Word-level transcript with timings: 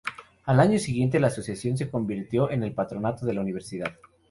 Al 0.45 0.59
año 0.59 0.79
siguiente, 0.79 1.19
la 1.19 1.27
Asociación 1.27 1.77
se 1.77 1.91
convirtió 1.91 2.49
en 2.49 2.63
el 2.63 2.73
Patronato 2.73 3.23
de 3.23 3.35
la 3.35 3.41
Universidad. 3.41 3.99